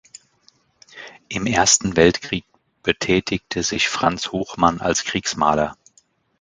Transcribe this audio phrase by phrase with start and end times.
[1.29, 2.43] Im Ersten Weltkrieg
[2.81, 5.77] betätigte sich Franz Hochmann als Kriegsmaler.